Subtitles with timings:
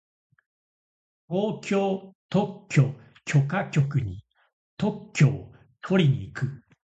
[1.29, 4.23] 東京特許許可局に
[4.75, 6.63] 特許をとりに行く。